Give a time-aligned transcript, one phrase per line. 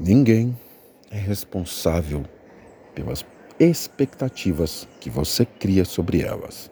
[0.00, 0.56] Ninguém
[1.10, 2.24] é responsável
[2.94, 3.26] pelas
[3.58, 6.70] expectativas que você cria sobre elas.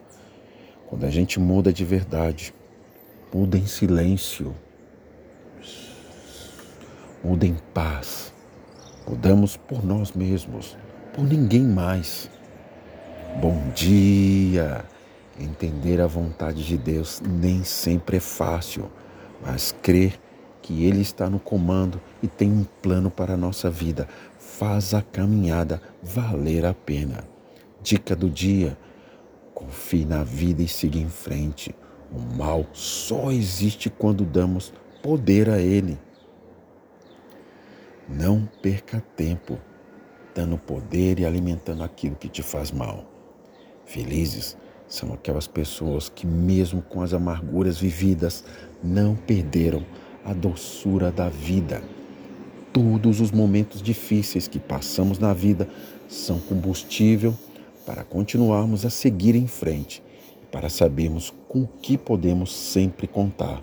[0.87, 2.55] Quando a gente muda de verdade,
[3.35, 4.55] muda em silêncio,
[7.25, 8.33] muda em paz,
[9.09, 10.79] mudamos por nós mesmos,
[11.13, 12.31] por ninguém mais.
[13.41, 14.85] Bom dia!
[15.37, 18.89] Entender a vontade de Deus nem sempre é fácil,
[19.45, 20.17] mas crer
[20.67, 25.01] que Ele está no comando e tem um plano para a nossa vida faz a
[25.01, 27.23] caminhada valer a pena.
[27.81, 28.77] Dica do dia:
[29.55, 31.73] confie na vida e siga em frente.
[32.11, 35.97] O mal só existe quando damos poder a ele.
[38.09, 39.59] Não perca tempo
[40.35, 43.05] dando poder e alimentando aquilo que te faz mal.
[43.85, 44.57] Felizes
[44.89, 48.45] são aquelas pessoas que, mesmo com as amarguras vividas,
[48.83, 49.85] não perderam
[50.27, 51.83] a doçura da vida.
[52.73, 55.67] Todos os momentos difíceis que passamos na vida
[56.07, 57.35] são combustível
[57.87, 60.03] para continuarmos a seguir em frente
[60.57, 63.63] para sabermos com o que podemos sempre contar.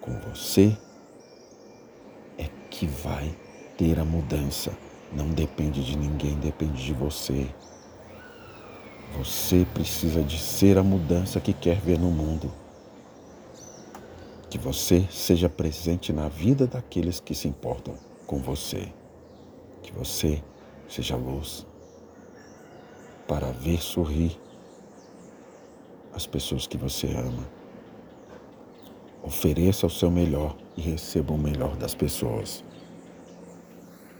[0.00, 0.76] Com você
[2.38, 3.34] é que vai
[3.76, 4.70] ter a mudança.
[5.12, 7.48] Não depende de ninguém, depende de você.
[9.18, 12.52] Você precisa de ser a mudança que quer ver no mundo.
[14.50, 17.94] Que você seja presente na vida daqueles que se importam
[18.26, 18.92] com você.
[19.82, 20.42] Que você
[20.88, 21.66] seja luz
[23.28, 24.36] para ver sorrir
[26.12, 27.48] as pessoas que você ama.
[29.22, 32.64] Ofereça o seu melhor e receba o melhor das pessoas.